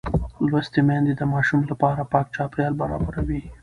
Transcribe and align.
لوستې 0.49 0.81
میندې 0.87 1.13
د 1.17 1.21
ماشوم 1.33 1.61
لپاره 1.71 2.09
پاک 2.13 2.25
چاپېریال 2.35 2.73
برابروي. 2.81 3.41